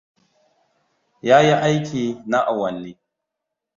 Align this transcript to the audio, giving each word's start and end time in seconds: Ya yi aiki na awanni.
Ya 1.27 1.37
yi 1.47 1.53
aiki 1.67 2.03
na 2.29 2.37
awanni. 2.51 2.91